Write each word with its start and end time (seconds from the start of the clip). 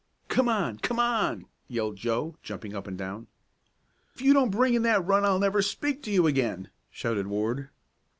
"Come 0.29 0.49
on! 0.49 0.79
Come 0.79 0.97
on!" 0.99 1.45
yelled 1.67 1.97
Joe, 1.97 2.35
jumping 2.41 2.75
up 2.75 2.87
and 2.87 2.97
down. 2.97 3.27
"If 4.15 4.21
you 4.23 4.33
don't 4.33 4.49
bring 4.49 4.73
in 4.73 4.81
that 4.81 5.05
run 5.05 5.23
I'll 5.23 5.37
never 5.37 5.61
speak 5.61 6.01
to 6.01 6.11
you 6.11 6.25
again!" 6.25 6.71
shouted 6.89 7.27
Ward. 7.27 7.69